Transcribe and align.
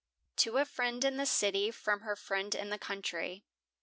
TO 0.35 0.57
A 0.57 0.65
FRIEND 0.65 1.05
IN 1.05 1.17
THE 1.17 1.27
CITY, 1.27 1.69
FROM 1.69 1.99
HER 2.01 2.15
FRIEND 2.15 2.55
IN 2.55 2.71
THE 2.71 2.79
COUNTRY. 2.79 3.45